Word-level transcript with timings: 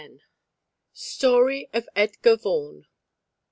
STORY 0.95 1.69
OF 1.73 1.87
EDGAR 1.95 2.37
VAUGHAN. 2.37 2.87